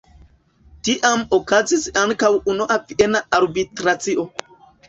Tiam 0.87 1.21
okazis 1.37 1.85
ankaŭ 2.05 2.31
Unua 2.55 2.81
Viena 2.89 3.23
Arbitracio. 3.41 4.27